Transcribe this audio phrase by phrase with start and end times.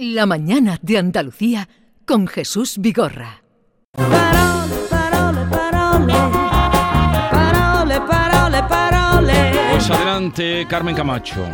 [0.00, 1.68] La mañana de Andalucía
[2.06, 3.42] con Jesús Vigorra.
[3.96, 6.14] Parole, parole, parole.
[7.32, 9.52] Parole, parole, parole.
[9.72, 11.44] Pues adelante, Carmen Camacho.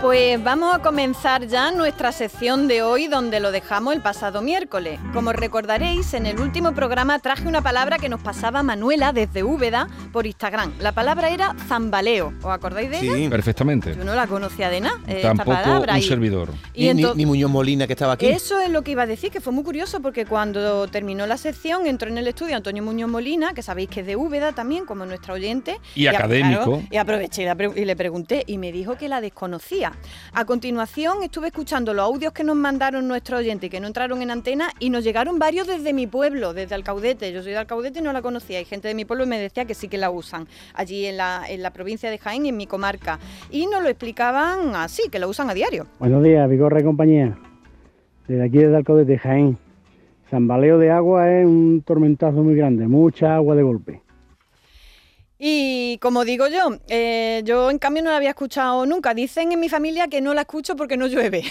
[0.00, 4.98] Pues vamos a comenzar ya nuestra sección de hoy donde lo dejamos el pasado miércoles.
[5.12, 9.88] Como recordaréis, en el último programa traje una palabra que nos pasaba Manuela desde Úbeda
[10.10, 10.72] por Instagram.
[10.80, 12.32] La palabra era zambaleo.
[12.42, 13.28] ¿Os acordáis de ella?
[13.30, 13.94] Perfectamente.
[13.94, 15.92] Yo no la conocía de nada, eh, esta Tampoco palabra.
[15.92, 16.48] un y- servidor.
[16.72, 18.24] y Ni, ni- ento- ni Muñoz Molina que estaba aquí.
[18.26, 21.36] Eso es lo que iba a decir, que fue muy curioso porque cuando terminó la
[21.36, 24.86] sección entró en el estudio Antonio Muñoz Molina, que sabéis que es de Úbeda también,
[24.86, 25.78] como nuestra oyente.
[25.94, 26.64] Y académico.
[26.64, 27.46] claro, y aproveché
[27.76, 29.89] y le pregunté y me dijo que la desconocía.
[30.32, 34.22] A continuación estuve escuchando los audios que nos mandaron nuestros oyentes y que no entraron
[34.22, 37.32] en antena y nos llegaron varios desde mi pueblo, desde Alcaudete.
[37.32, 38.58] Yo soy de Alcaudete y no la conocía.
[38.58, 41.44] Hay gente de mi pueblo me decía que sí que la usan allí en la,
[41.58, 43.18] la provincia de Jaén y en mi comarca.
[43.50, 45.86] Y nos lo explicaban así, que lo usan a diario.
[45.98, 47.38] Buenos días, Vigorra y compañía.
[48.26, 49.58] Desde aquí desde Alcodes de Jaén.
[50.30, 54.02] Zambaleo de agua es un tormentazo muy grande, mucha agua de golpe.
[55.42, 59.14] Y como digo yo, eh, yo en cambio no la había escuchado nunca.
[59.14, 61.42] Dicen en mi familia que no la escucho porque no llueve.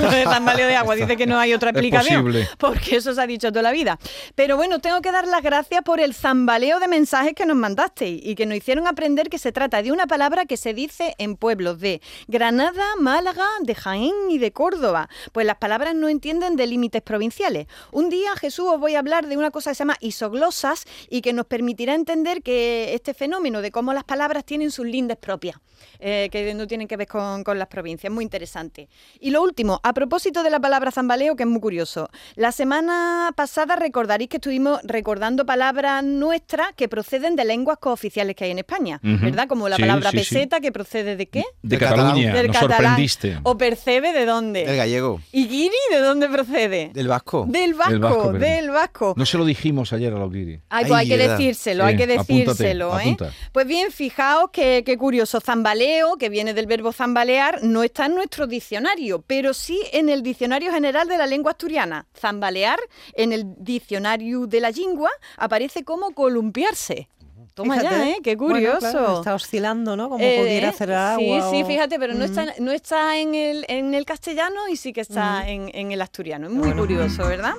[0.00, 0.94] Lo de zambaleo de agua.
[0.94, 2.32] Dice que no hay otra explicación.
[2.56, 3.98] Porque eso se ha dicho toda la vida.
[4.36, 8.24] Pero bueno, tengo que dar las gracias por el zambaleo de mensajes que nos mandasteis
[8.24, 11.34] y que nos hicieron aprender que se trata de una palabra que se dice en
[11.34, 15.08] pueblos de Granada, Málaga, de Jaén y de Córdoba.
[15.32, 17.66] Pues las palabras no entienden de límites provinciales.
[17.90, 21.22] Un día, Jesús, os voy a hablar de una cosa que se llama isoglosas y
[21.22, 25.56] que nos permitirá entender que este fenómeno de cómo las palabras tienen sus lindes propias,
[25.98, 28.12] eh, que no tienen que ver con, con las provincias.
[28.12, 28.88] Muy interesante.
[29.20, 32.10] Y lo último, a propósito de la palabra zambaleo, que es muy curioso.
[32.36, 38.44] La semana pasada recordaréis que estuvimos recordando palabras nuestras que proceden de lenguas cooficiales que
[38.44, 39.00] hay en España.
[39.02, 39.48] ¿verdad?
[39.48, 40.34] Como la Sí, palabra sí, sí.
[40.34, 41.44] peseta, que procede de qué?
[41.62, 42.06] De Del catalán.
[42.08, 42.78] Cataluña, Del nos catalán.
[42.78, 43.38] sorprendiste.
[43.44, 44.64] ¿O percebe de dónde?
[44.64, 45.20] El gallego.
[45.32, 46.90] ¿Y guiri de dónde procede?
[46.92, 47.46] Del vasco.
[47.48, 47.92] Del vasco,
[48.32, 49.16] Del vasco, del.
[49.16, 50.60] No se lo dijimos ayer a la Guiri.
[50.68, 53.16] Ay, pues Ay, hay que decírselo, Sí, hay que apúntate, decírselo, ¿eh?
[53.52, 58.14] Pues bien, fijaos que, qué curioso, zambaleo, que viene del verbo zambalear, no está en
[58.14, 62.06] nuestro diccionario, pero sí en el diccionario general de la lengua asturiana.
[62.18, 62.78] Zambalear,
[63.14, 67.08] en el diccionario de la lengua, aparece como columpiarse.
[67.54, 68.16] Toma Fíjate, ya, ¿eh?
[68.24, 68.78] Qué bueno, curioso.
[68.80, 70.08] claro, está oscilando, ¿no?
[70.08, 71.50] Como Eh, pudiera hacer agua.
[71.50, 72.32] Sí, sí, fíjate, pero no Ujú.
[72.40, 76.00] está, no está en, el, en el castellano y sí que está en, en el
[76.00, 76.46] asturiano.
[76.46, 76.80] Es muy Bueno.
[76.82, 77.52] curioso, ¿verdad?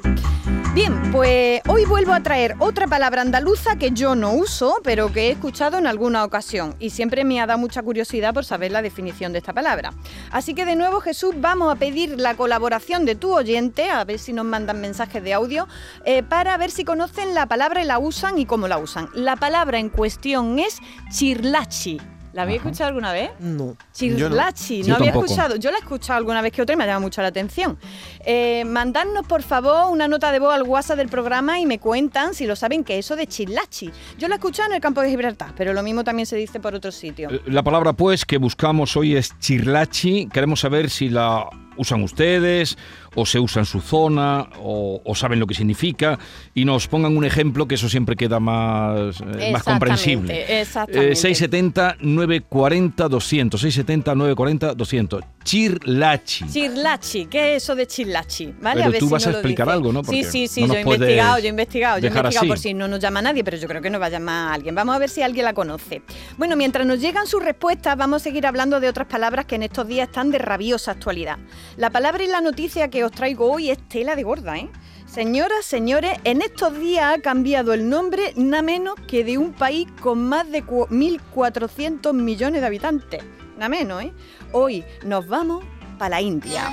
[0.73, 5.27] Bien, pues hoy vuelvo a traer otra palabra andaluza que yo no uso, pero que
[5.27, 8.81] he escuchado en alguna ocasión y siempre me ha dado mucha curiosidad por saber la
[8.81, 9.93] definición de esta palabra.
[10.31, 14.17] Así que de nuevo, Jesús, vamos a pedir la colaboración de tu oyente, a ver
[14.17, 15.67] si nos mandan mensajes de audio,
[16.05, 19.09] eh, para ver si conocen la palabra y la usan y cómo la usan.
[19.13, 20.79] La palabra en cuestión es
[21.11, 21.99] chirlachi.
[22.33, 22.69] ¿La habéis Ajá.
[22.69, 23.29] escuchado alguna vez?
[23.39, 23.77] No.
[23.93, 25.25] Chirlachi, no, había tampoco.
[25.25, 25.55] escuchado.
[25.55, 27.77] Yo la he escuchado alguna vez que otra y me ha llamado mucho la atención.
[28.25, 32.33] Eh, mandadnos, por favor, una nota de voz al WhatsApp del programa y me cuentan
[32.33, 33.91] si lo saben que eso de chirlachi.
[34.17, 36.59] Yo la he escuchado en el campo de Gibraltar, pero lo mismo también se dice
[36.59, 37.31] por otros sitios.
[37.33, 40.27] Eh, La palabra, pues, que buscamos hoy es chirlachi.
[40.33, 41.45] Queremos saber si la
[41.77, 42.77] usan ustedes,
[43.15, 46.17] o se usa en su zona, o, o saben lo que significa,
[46.53, 50.61] y nos pongan un ejemplo que eso siempre queda más, eh, más comprensible.
[50.61, 51.11] exactamente.
[51.11, 53.49] Eh, 670-940-200.
[53.49, 55.23] 670-940-200.
[55.43, 56.45] Chirlachi.
[56.47, 58.53] Chirlachi, ¿qué es eso de chirlachi?
[58.61, 58.81] ¿Vale?
[58.81, 59.99] Pero ver tú si vas a explicar algo, ¿no?
[60.03, 62.59] Sí, Porque sí, sí, no yo he investigado, yo he investigado, yo he investigado por
[62.59, 64.73] si no nos llama nadie, pero yo creo que nos va a llamar a alguien.
[64.73, 66.01] Vamos a ver si alguien la conoce.
[66.37, 69.63] Bueno, mientras nos llegan sus respuestas, vamos a seguir hablando de otras palabras que en
[69.63, 71.37] estos días están de rabiosa actualidad.
[71.77, 74.69] La palabra y la noticia que os traigo hoy es tela de gorda, ¿eh?
[75.05, 79.87] Señoras, señores, en estos días ha cambiado el nombre nada menos que de un país
[80.01, 83.23] con más de cu- 1.400 millones de habitantes.
[83.55, 84.11] Nada menos, ¿eh?
[84.51, 85.63] Hoy nos vamos
[85.99, 86.71] para la India.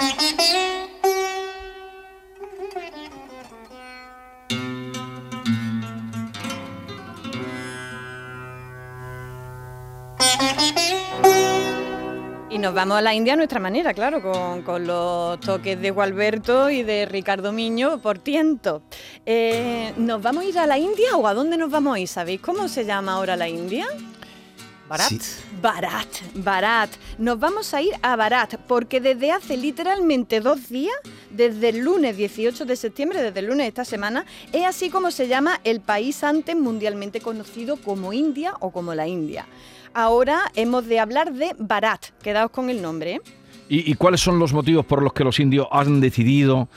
[12.70, 16.70] Nos vamos a la India a nuestra manera, claro, con, con los toques de Gualberto
[16.70, 18.82] y de Ricardo Miño por tiento.
[19.26, 22.06] Eh, ¿Nos vamos a ir a la India o a dónde nos vamos a ir?
[22.06, 23.88] ¿Sabéis cómo se llama ahora la India?
[24.88, 25.10] Barat.
[25.10, 25.42] Sí.
[25.60, 26.90] Barat, Barat.
[27.18, 30.94] Nos vamos a ir a Barat porque desde hace literalmente dos días,
[31.28, 35.10] desde el lunes 18 de septiembre, desde el lunes de esta semana, es así como
[35.10, 39.46] se llama el país antes mundialmente conocido como India o como la India.
[39.94, 42.06] Ahora hemos de hablar de Barat.
[42.22, 43.14] Quedaos con el nombre.
[43.14, 43.20] ¿eh?
[43.68, 46.68] ¿Y, y cuáles son los motivos por los que los indios han decidido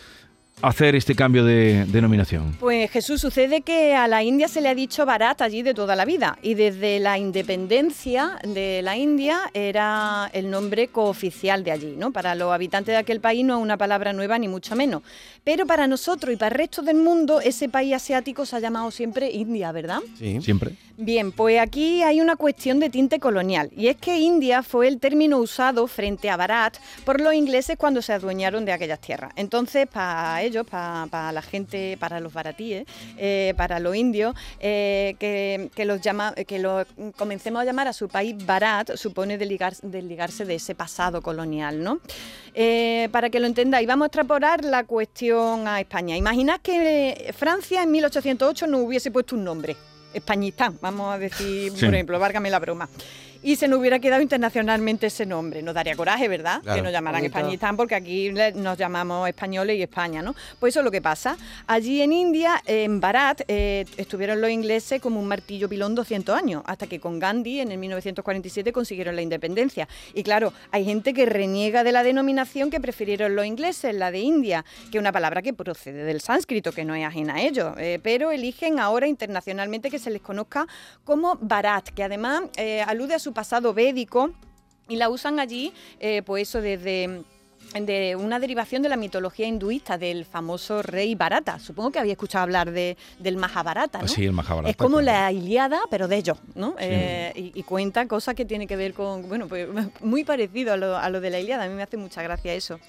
[0.64, 2.56] hacer este cambio de denominación?
[2.60, 5.96] Pues Jesús, sucede que a la India se le ha dicho Bharat allí de toda
[5.96, 11.96] la vida y desde la independencia de la India era el nombre cooficial de allí,
[11.98, 12.12] ¿no?
[12.12, 15.04] Para los habitantes de aquel país no es una palabra nueva ni mucho menos.
[15.44, 18.90] Pero para nosotros y para el resto del mundo ese país asiático se ha llamado
[18.90, 20.00] siempre India, ¿verdad?
[20.18, 20.42] Sí.
[20.42, 20.76] Siempre.
[20.96, 25.00] Bien, pues aquí hay una cuestión de tinte colonial y es que India fue el
[25.00, 29.34] término usado frente a Bharat por los ingleses cuando se adueñaron de aquellas tierras.
[29.36, 32.86] Entonces, para ellos, para, la gente, para los baratíes,
[33.18, 36.86] eh, para los indios, eh, que, que los llama, que lo
[37.18, 42.00] comencemos a llamar a su país Bharat supone desligar- desligarse de ese pasado colonial, ¿no?
[42.54, 46.16] Eh, para que lo entendáis, vamos a extrapolar la cuestión a España.
[46.16, 49.76] Imaginad que Francia en 1808 no hubiese puesto un nombre.
[50.14, 51.86] Españistán, vamos a decir, Sí.
[51.86, 52.88] por ejemplo, válgame la broma.
[53.44, 55.62] Y se nos hubiera quedado internacionalmente ese nombre.
[55.62, 56.62] Nos daría coraje, ¿verdad?
[56.62, 56.78] Claro.
[56.78, 57.38] Que nos llamaran Bonito.
[57.38, 60.34] Españistán porque aquí nos llamamos españoles y España, ¿no?
[60.60, 61.36] Pues eso es lo que pasa.
[61.68, 66.64] Allí en India, en Bharat, eh, estuvieron los ingleses como un martillo pilón 200 años,
[66.66, 69.90] hasta que con Gandhi en el 1947 consiguieron la independencia.
[70.14, 74.20] Y claro, hay gente que reniega de la denominación que prefirieron los ingleses, la de
[74.20, 77.76] India, que es una palabra que procede del sánscrito, que no es ajena a ellos,
[77.78, 80.66] eh, pero eligen ahora internacionalmente que se les conozca
[81.04, 84.32] como Bharat, que además eh, alude a su pasado védico
[84.88, 87.24] y la usan allí, eh, pues eso desde
[87.82, 91.60] de una derivación de la mitología hinduista del famoso rey Bharata.
[91.60, 94.08] Supongo que había escuchado hablar de, del Mahabharata, ¿no?
[94.16, 94.70] El Mahabharata.
[94.70, 95.22] Es como claro.
[95.22, 96.76] la Iliada, pero de ellos, ¿no?
[96.80, 99.68] Eh, y, y cuenta cosas que tienen que ver con, bueno, pues
[100.02, 101.64] muy parecido a lo, a lo de la Iliada.
[101.64, 102.80] A mí me hace mucha gracia eso.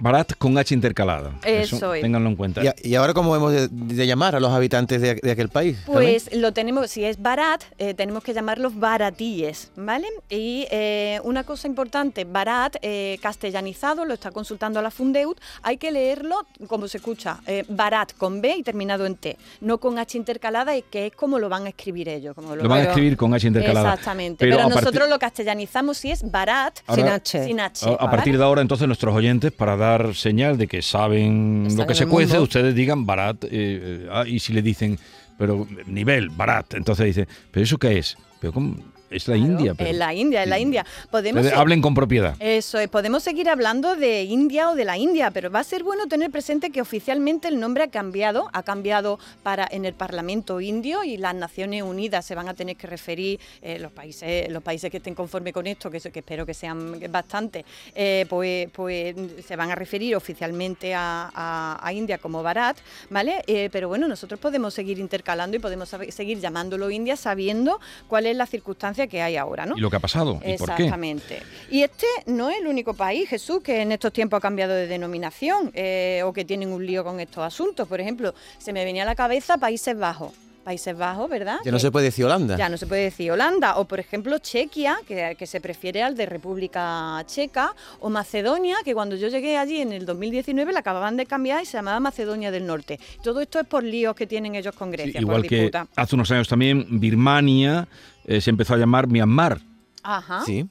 [0.00, 1.32] Barat con H intercalada.
[1.44, 2.00] Eso es.
[2.02, 2.62] Ténganlo en cuenta.
[2.82, 5.76] Y, ahora, ¿cómo hemos de, de llamar a los habitantes de, de aquel país?
[5.84, 6.12] ¿También?
[6.24, 10.06] Pues lo tenemos, si es barat, eh, tenemos que llamarlos baratíes, ¿vale?
[10.30, 15.76] Y eh, una cosa importante, barat, eh, castellanizado, lo está consultando a la Fundeut, hay
[15.76, 19.98] que leerlo como se escucha, eh, barat con B y terminado en T, no con
[19.98, 22.34] H intercalada, y que es como lo van a escribir ellos.
[22.34, 23.90] Como Lo van a escribir con H intercalada.
[23.94, 27.44] Exactamente, Pero pero, a partir- nosotros lo castellanizamos si es barat, Ahora- Sin H.
[27.44, 27.86] sin H.
[27.98, 31.86] A, partir de ahora, entonces, nuestros oyentes, para dar señal de que saben Están lo
[31.86, 32.44] que se cuece, mundo.
[32.44, 33.44] ustedes digan barat.
[33.44, 34.98] eh, eh, ah, y si le dicen,
[35.38, 38.16] pero nivel, barat, entonces dice, ¿pero eso qué es?
[38.40, 38.76] Pero ¿cómo?
[39.10, 39.74] Es la Claro, India.
[39.74, 40.86] Pero, Es la India, es la India.
[41.10, 42.36] Podemos hablen con propiedad.
[42.38, 45.82] Eso es, podemos seguir hablando de India o de la India, pero va a ser
[45.82, 50.60] bueno tener presente que oficialmente el nombre ha cambiado, ha cambiado para en el Parlamento
[50.60, 54.62] indio y las Naciones Unidas se van a tener que referir, eh, los países los
[54.62, 57.64] países que estén conformes con esto, que, espero que sean bastantes,
[57.94, 59.14] eh, pues, pues
[59.46, 62.76] se van a referir oficialmente a, a- a India como Bharat,
[63.10, 63.42] ¿vale?
[63.46, 68.36] Eh, pero bueno, nosotros podemos seguir intercalando y podemos seguir llamándolo India sabiendo cuál es
[68.36, 69.76] la circunstancia que hay ahora, ¿no?
[69.76, 70.40] ¿Y lo que ha pasado?
[70.44, 70.84] ¿Y por qué?
[70.84, 71.42] Exactamente.
[71.70, 74.86] Y este no es el único país, Jesús, que en estos tiempos ha cambiado de
[74.86, 77.86] denominación eh, o que tienen un lío con estos asuntos.
[77.88, 80.32] Por ejemplo, se me venía a la cabeza Países Bajos.
[80.64, 81.58] Países Bajos, ¿verdad?
[81.64, 82.56] Ya no se puede decir Holanda.
[82.56, 86.14] ya no se puede decir Holanda, o por ejemplo Chequia, que, que se prefiere al
[86.16, 91.16] de República Checa, o Macedonia, que cuando yo llegué allí en el 2019 la acababan
[91.16, 93.00] de cambiar y se llamaba Macedonia del Norte.
[93.22, 95.86] Todo esto es por líos que tienen ellos con Sí, Grecia, igual por que disputa.
[95.96, 97.88] hace unos años también, Birmania
[98.26, 99.60] eh, se empezó a llamar Myanmar.
[100.02, 100.66] Ajá, Sí.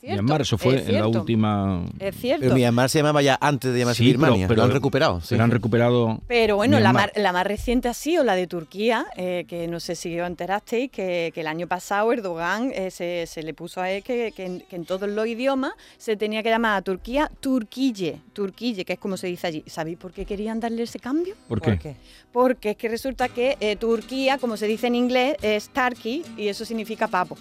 [0.00, 0.22] Cierto.
[0.22, 1.84] Myanmar, eso fue es en la última...
[1.98, 2.42] Es cierto.
[2.42, 4.48] Pero Myanmar se llamaba ya antes de llamarse Sí, pero- Birmania.
[4.48, 5.20] pero- lo han recuperado.
[5.20, 5.28] sí.
[5.28, 6.20] Se la han recuperado...
[6.28, 9.80] Pero bueno, la más, la más reciente ha sido la de Turquía, eh, que no
[9.80, 13.80] sé si os enterasteis, que, que el año pasado Erdogan eh, se, se le puso
[13.80, 16.82] a él que, que en, que en todos los idiomas se tenía que llamar a
[16.82, 19.64] Turquía Turquille, Turquille, que es como se dice allí.
[19.66, 21.34] ¿Sabéis por qué querían darle ese cambio?
[21.48, 21.70] ¿Por qué?
[21.70, 21.96] ¿Por qué?
[22.32, 26.48] Porque es que resulta que eh, Turquía, como se dice en inglés, es Turkey y
[26.48, 27.36] eso significa pavo.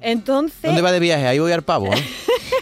[0.00, 1.26] Entonces, ¿Dónde va de viaje?
[1.26, 1.96] Ahí voy al pavo, ¿eh?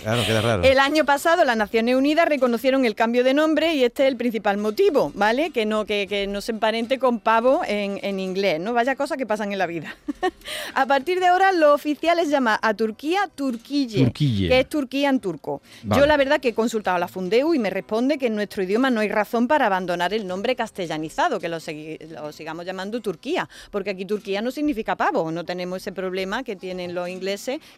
[0.03, 0.63] Claro, queda raro.
[0.65, 4.17] el año pasado las Naciones Unidas reconocieron el cambio de nombre y este es el
[4.19, 5.51] principal motivo, ¿vale?
[5.51, 8.75] Que no, que, que no se emparente con pavo en, en inglés, ¿no?
[8.75, 9.97] Vaya cosas que pasan en la vida.
[10.75, 14.49] a partir de ahora, lo oficial es llamar a Turquía Turquille, Turquille.
[14.49, 15.63] que es Turquía en turco.
[15.85, 16.01] Vale.
[16.03, 18.63] Yo la verdad que he consultado a la Fundeu y me responde que en nuestro
[18.63, 23.01] idioma no hay razón para abandonar el nombre castellanizado, que lo, segui- lo sigamos llamando
[23.01, 27.24] Turquía, porque aquí Turquía no significa pavo, no tenemos ese problema que tienen los ingleses,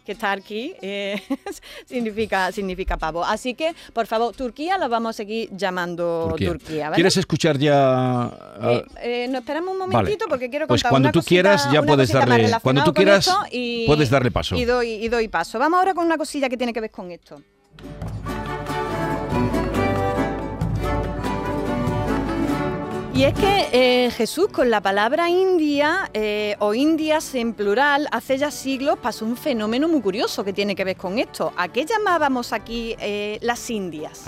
[0.05, 1.21] que Turkey eh,
[1.85, 3.23] significa, significa pavo.
[3.23, 6.47] Así que, por favor, Turquía la vamos a seguir llamando Turquía.
[6.49, 6.83] Turquía.
[6.85, 6.95] ¿vale?
[6.95, 8.23] ¿Quieres escuchar ya...?
[8.25, 8.31] ah,
[8.71, 10.29] Eh, eh, nos esperamos un momentito Vale.
[10.29, 13.29] porque quiero Pues contar cuando una tú cosita- quieras ya puedes darle- cuando tú quieras,
[13.51, 14.55] y- puedes darle paso.
[14.55, 15.57] Y doy, y doy paso.
[15.59, 17.41] Vamos ahora con una cosilla que tiene que ver con esto.
[23.17, 23.69] Y es que
[24.05, 29.25] eh, Jesús con la palabra India eh, o Indias en plural hace ya siglos pasó
[29.25, 31.51] un fenómeno muy curioso que tiene que ver con esto.
[31.57, 34.27] ¿A qué llamábamos aquí eh, las Indias?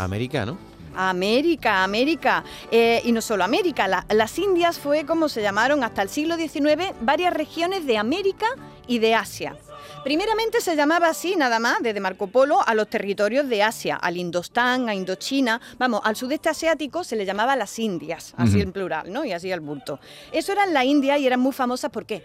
[0.96, 2.44] América, América.
[2.72, 6.36] Eh, y no solo América, la- las Indias fue como se llamaron hasta el siglo
[6.36, 8.48] XIX varias regiones de América
[8.88, 9.56] y de Asia.
[10.04, 14.18] Primeramente se llamaba así, nada más, desde Marco Polo, a los territorios de Asia, al
[14.18, 19.12] Indostán, a Indochina, vamos, al sudeste asiático se le llamaba las Indias, así en plural,
[19.12, 19.26] ¿no?
[19.26, 20.00] Y así al bulto.
[20.32, 22.24] Eso eran la India y eran muy famosas, ¿por qué?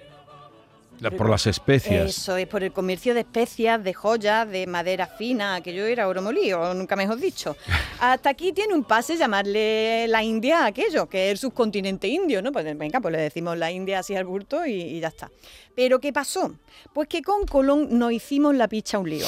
[1.00, 2.09] La- por las especias.
[2.09, 6.23] Eso es por el comercio de especias, de joyas, de madera fina, aquello era oro
[6.23, 7.57] molido, nunca mejor dicho.
[8.00, 12.40] Hasta aquí tiene un pase llamarle la India a aquello, que es el subcontinente indio,
[12.40, 12.52] ¿no?
[12.52, 15.28] Pues venga, pues le decimos la India así al bulto y, y ya está.
[15.75, 16.54] Pero ¿qué pasó?
[16.93, 19.26] Pues que con Colón nos hicimos la picha un lío.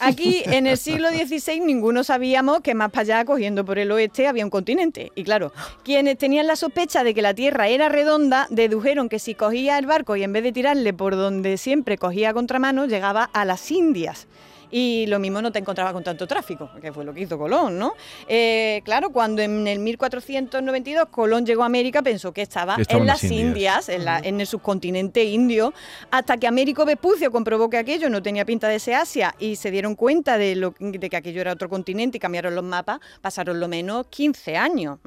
[0.00, 4.28] Aquí en el siglo XVI ninguno sabíamos que más para allá, cogiendo por el oeste,
[4.28, 5.10] había un continente.
[5.14, 5.52] Y claro,
[5.82, 9.86] quienes tenían la sospecha de que la Tierra era redonda, dedujeron que si cogía el
[9.86, 14.28] barco y en vez de tirarle por donde siempre cogía contramano, llegaba a las Indias.
[14.70, 17.78] Y lo mismo no te encontraba con tanto tráfico, que fue lo que hizo Colón,
[17.78, 17.94] ¿no?
[18.28, 23.22] Eh, claro, cuando en el 1492 Colón llegó a América, pensó que estaba, en las
[23.24, 23.40] Indias.
[23.40, 25.72] Indias, en, la- en el subcontinente indio,
[26.10, 29.70] hasta que Américo Vespucio comprobó que aquello no tenía pinta de ser Asia y se
[29.70, 33.58] dieron cuenta de, lo, de que aquello era otro continente y cambiaron los mapas, pasaron
[33.60, 34.98] lo menos 15 años.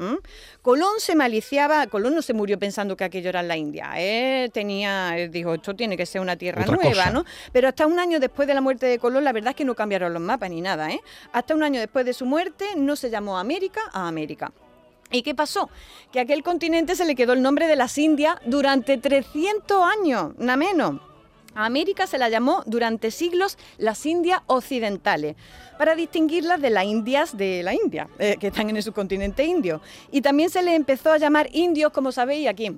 [0.62, 5.18] Colón se maliciaba, Colón no se murió pensando que aquello era la India, él tenía,
[5.18, 7.12] él dijo, esto tiene que ser una tierra Otra nueva, cosa.
[7.12, 7.26] ¿no?
[7.52, 9.76] Pero hasta un año después de la muerte de Colón, la verdad es que no
[9.76, 11.02] cambiaron los mapas ni nada, ¿eh?
[11.32, 14.52] Hasta un año después de su muerte no se llamó América a América.
[15.12, 15.70] ¿Y qué pasó?
[16.12, 20.34] Que a aquel continente se le quedó el nombre de las Indias durante 300 años,
[20.38, 21.00] nada menos.
[21.56, 25.36] A América se la llamó durante siglos las Indias occidentales,
[25.78, 29.82] para distinguirlas de las Indias de la India, eh, que están en el subcontinente indio.
[30.12, 32.72] Y también se le empezó a llamar indios, como sabéis, aquí.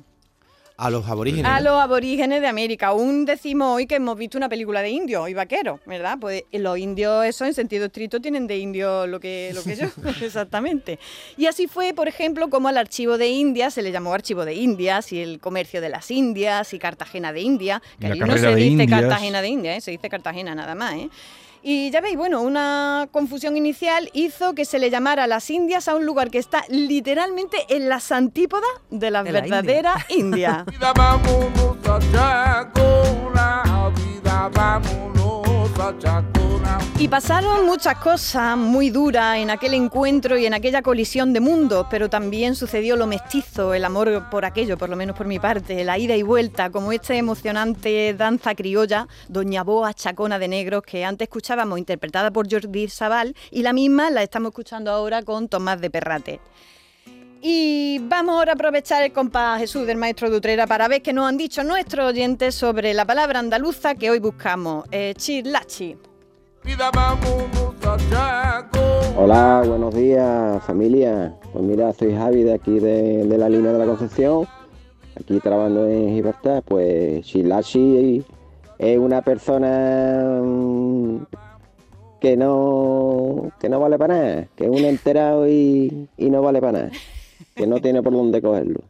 [0.77, 1.45] A los aborígenes.
[1.45, 2.87] A los aborígenes de América.
[2.87, 6.17] Aún decimos hoy que hemos visto una película de indios y vaqueros, ¿verdad?
[6.19, 9.87] Pues los indios, eso en sentido estricto, tienen de indio lo que, lo que yo,
[10.21, 10.99] exactamente.
[11.37, 14.53] Y así fue, por ejemplo, como al archivo de Indias se le llamó archivo de
[14.53, 17.81] Indias y el comercio de las Indias y Cartagena de India.
[17.99, 19.01] Que allí no se dice Indias.
[19.01, 19.81] Cartagena de India, ¿eh?
[19.81, 21.09] se dice Cartagena nada más, ¿eh?
[21.67, 25.95] Y ya veis, bueno, una confusión inicial hizo que se le llamara las Indias a
[25.95, 29.41] un lugar que está literalmente en las antípodas de las De la
[30.09, 30.63] India.
[37.05, 41.85] Y pasaron muchas cosas muy duras en aquel encuentro y en aquella colisión de mundos,
[41.87, 45.83] pero también sucedió lo mestizo, el amor por aquello, por lo menos por mi parte,
[45.83, 51.05] la ida y vuelta, como esta emocionante danza criolla, Doña Boa Chacona de Negros, que
[51.05, 55.79] antes escuchábamos interpretada por Jordi Sabal, y la misma la estamos escuchando ahora con Tomás
[55.79, 56.39] de Perrate.
[57.39, 61.13] Y vamos ahora a aprovechar el compás Jesús del maestro de Utrera para ver qué
[61.13, 66.14] nos han dicho nuestros oyentes sobre la palabra andaluza que hoy buscamos, eh, chirlachi.
[66.75, 69.17] Vida vámonos a Chacona.
[69.17, 71.33] Hola, buenos días familia.
[71.53, 74.45] Pues mira, soy Javi de aquí de, de la línea de la Concepción,
[75.17, 76.63] aquí trabajando en Gibraltar.
[76.63, 78.25] Pues Shilashi
[78.77, 81.19] es una persona mm,
[82.19, 86.59] que no, que no vale para nada, que es un enterado y, y no vale
[86.59, 86.91] para nada,
[87.55, 88.81] que no tiene por dónde cogerlo.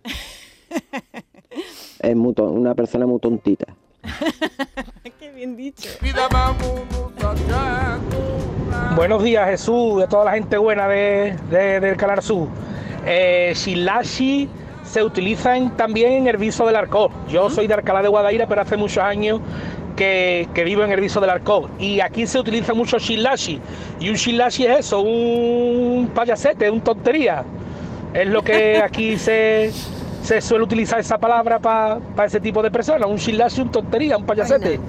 [2.00, 3.75] Es muy una persona muy tontita.
[5.36, 5.89] Bien dicho.
[7.54, 8.00] A.
[8.96, 12.48] Buenos días Jesús, de toda la gente buena de, de- del Canal Sur.
[13.06, 14.48] Eh, Shilashi
[14.84, 17.12] se utilizan también en el viso del Arcón.
[17.30, 19.42] Yo soy de Alcalá de Guadaira, pero hace muchos años
[19.98, 21.70] que, que vivo en el viso del Arcón.
[21.80, 23.60] Y aquí se utiliza mucho Shilashi.
[24.00, 27.44] Y un Shilashi es eso, un payasete, un tontería.
[28.13, 29.72] Es lo que aquí se,
[30.25, 33.08] se suele utilizar esa palabra para ese tipo de personas.
[33.10, 34.79] Un Shilashi, un tontería, un payasete.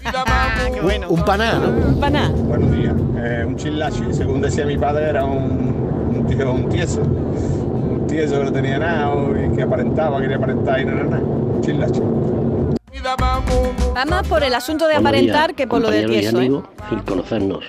[0.00, 1.08] Vida Ah, bueno.
[1.08, 2.00] Un paná, ¿no?
[2.00, 2.28] Paná.
[2.30, 2.94] Buenos días.
[3.16, 7.00] Eh, un chilachi, según decía mi padre, era un, un tío, un tieso.
[7.00, 11.04] Un tieso que no tenía nada o- y que aparentaba, quería aparentar y no era
[11.04, 11.22] nada.
[11.22, 12.00] Un chilachi.
[13.02, 13.96] Vámonos.
[13.96, 16.36] Va más por el asunto de Buenos aparentar días, que por lo de compañeros y
[16.38, 16.62] tieso, ¿eh?
[16.88, 17.64] sin conocernos.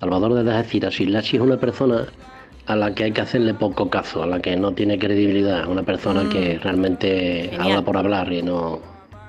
[0.00, 2.06] Salvador de Algeciras, Silachi es una persona
[2.68, 5.82] a la que hay que hacerle poco caso, a la que no tiene credibilidad, una
[5.82, 7.50] persona que realmente Mm.
[7.50, 7.62] Genial.
[7.62, 8.78] habla por hablar y no,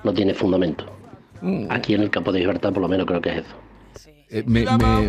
[0.04, 0.84] no tiene fundamento.
[1.42, 1.66] Mm.
[1.70, 3.56] Aquí en el campo de libertad por lo menos creo que es eso.
[4.28, 5.08] Eh, me- me-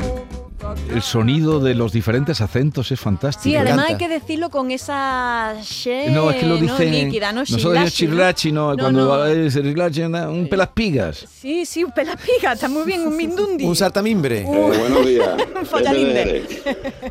[0.94, 3.44] el sonido de los diferentes acentos es fantástico.
[3.44, 6.92] Sí, además hay que decirlo con esa she, No, es que lo dicen.
[6.92, 7.42] líquida, ¿no?
[7.42, 7.90] Nosotros ¿no?
[7.90, 8.72] chirlachi, ¿no?
[8.76, 9.26] No, Cuando no.
[9.26, 11.26] es chirlachi, un pelaspigas.
[11.30, 13.66] Sí, sí, un pelapiga, está muy bien, un mindundi.
[13.66, 14.42] Un saltamimbre.
[14.42, 15.30] Eh, buenos días.
[15.60, 16.44] Un follamimbre.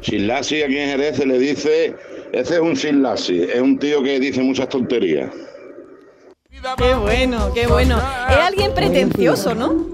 [0.02, 1.94] Shilashi aquí en Jerez se le dice,
[2.32, 5.30] ese es un Shilashi, es un tío que dice muchas tonterías.
[6.76, 7.96] Qué bueno, qué bueno.
[8.28, 9.86] Es alguien pretencioso, ¿no?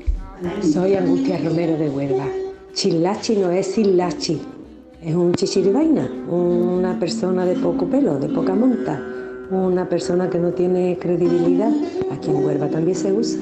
[0.62, 2.26] Soy Angustia Romero de Huelva.
[2.76, 4.38] Chilachi no es Silachi,
[5.02, 9.02] Es un chichiribaina, una persona de poco pelo, de poca monta,
[9.50, 11.72] una persona que no tiene credibilidad.
[12.12, 13.40] Aquí en Huelva también se usa.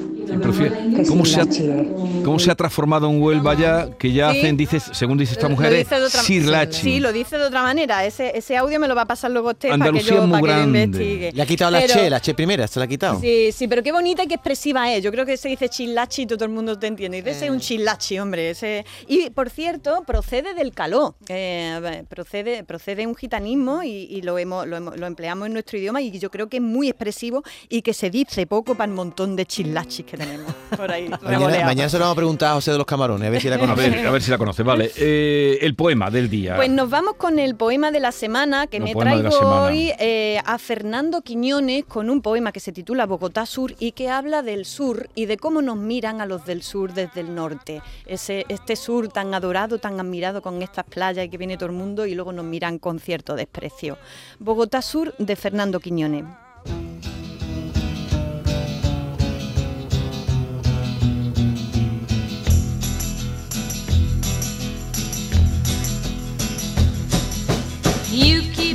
[1.07, 2.23] ¿Cómo, se ha, Sirlachi es.
[2.23, 3.89] ¿Cómo se ha transformado en Huelva ya?
[3.97, 4.39] Que ya Sí.
[4.39, 6.81] hacen, dices, según dice esta mujer, dice de otra- Sirlachi.
[6.81, 8.05] Sí, lo dice de otra manera.
[8.05, 10.27] Ese, ese audio me lo va a pasar luego usted para que Andalucía yo es
[10.27, 10.83] muy para que lo grande.
[10.83, 11.31] investigue.
[11.33, 13.19] Le ha quitado la Pero- che, la che primera, se la ha quitado.
[13.21, 15.03] Sí, sí, pero qué bonita y qué expresiva es.
[15.03, 17.17] Yo creo que se dice chilachi y todo el mundo te entiende.
[17.17, 18.49] Dice, ese es un chilachi, hombre.
[18.49, 18.85] Ese...
[19.07, 21.15] Y, por cierto, procede del caló.
[21.29, 25.53] Eh, procede, procede de un gitanismo y, y lo, hemos, lo, hemos- lo empleamos en
[25.53, 28.89] nuestro idioma y yo creo que es muy expresivo y que se dice poco para
[28.89, 31.09] el montón de chilachis que tenemos por ahí.
[31.21, 33.55] Mañana, se lo vamos a preguntar a José de los Camarones, a ver si la
[33.55, 33.89] A conoce.
[33.89, 34.63] ver, a ver si la conoce.
[34.63, 36.55] Vale, eh, el poema del día.
[36.55, 40.39] Pues nos vamos con el poema de la semana que El me traigo hoy eh,
[40.45, 44.65] a Fernando Quiñones con un poema que se titula Bogotá Sur y que habla del
[44.65, 47.81] sur y de cómo nos miran a los del sur desde el norte.
[48.05, 51.75] Ese, este sur tan adorado, tan admirado con estas playas y que viene todo el
[51.75, 53.97] mundo y luego nos miran con cierto desprecio.
[54.39, 56.25] Bogotá Sur de Fernando Quiñones.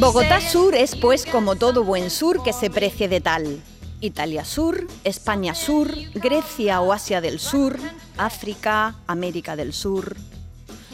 [0.00, 3.60] Bogotá Sur es pues como todo buen sur que se precie de tal.
[4.00, 7.76] Italia Sur, España Sur, Grecia o Asia del Sur,
[8.16, 10.16] África, América del Sur.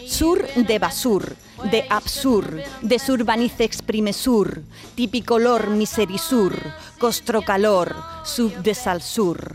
[0.04, 1.36] Sur de basur,
[1.70, 4.62] de absur, de surbanice exprime sur,
[4.96, 6.54] tipicolor miserisur,
[6.98, 7.94] costrocalor,
[8.24, 9.54] sub de salsur.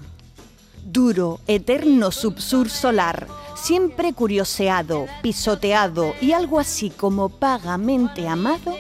[0.86, 8.78] Duro, eterno subsur solar, siempre curioseado, pisoteado y algo así como vagamente amado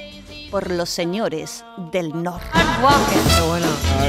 [0.51, 2.45] por los señores del norte.
[2.53, 3.65] Qué bueno.
[3.99, 4.07] A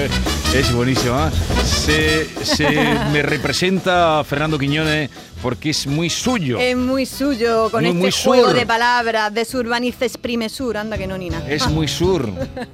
[0.59, 1.31] es buenísima.
[1.65, 2.69] Se, se
[3.13, 5.09] me representa Fernando Quiñones
[5.41, 6.59] porque es muy suyo.
[6.59, 8.55] Es muy suyo con Muy, este muy juego sur.
[8.57, 11.43] de palabras de surbanice exprime sur, anda que no nina.
[11.49, 12.31] Es muy sur.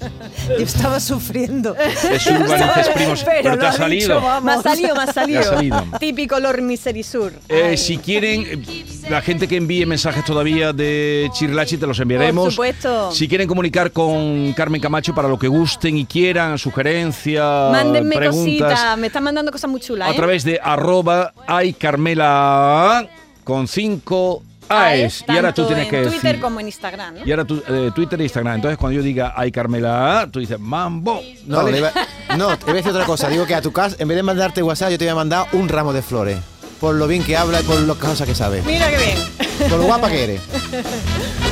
[0.49, 1.77] Yo estaba sufriendo.
[1.77, 3.25] Es urbanices primos.
[3.25, 4.17] Pero, te lo ha salido.
[4.21, 4.41] dicho.
[4.43, 5.85] Me ha salido, me ha salido.
[6.01, 7.33] Típico Lord Miserisur.
[7.49, 12.45] Eh, si quieren, eh, la gente que envíe mensajes todavía de Chirlachi, te los enviaremos.
[12.45, 13.11] Por supuesto.
[13.12, 18.68] Si quieren comunicar con Carmen Camacho para lo que gusten y quieran, sugerencias, Mándenme preguntas,
[18.68, 20.09] cositas, me están mandando cosas muy chulas.
[20.09, 20.16] a ¿eh?
[20.16, 23.09] través de arroba ay Carmela
[23.44, 25.25] con 5 AES.
[25.27, 26.40] Y ahora tú tienes que en Twitter decir.
[26.40, 27.27] como en Instagram, ¿no?
[27.27, 28.57] Y ahora tú, eh, Twitter e Instagram.
[28.57, 31.23] Entonces, cuando yo diga ay Carmela, tú dices mambo.
[31.47, 31.73] No, ¿vale?
[31.73, 31.92] le iba-
[32.37, 33.29] no, te voy a decir otra cosa.
[33.31, 35.47] Digo que a tu casa, en vez de mandarte WhatsApp, yo te voy a mandar
[35.53, 36.37] un ramo de flores.
[36.81, 38.62] Por lo bien que habla y por las cosas que sabe.
[38.62, 39.69] Mira qué bien.
[39.69, 40.41] Por lo guapa que eres.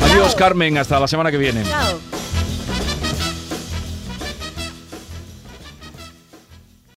[0.03, 0.79] Adiós, Carmen.
[0.79, 1.65] Hasta la semana que viene.
[1.65, 1.99] Chao.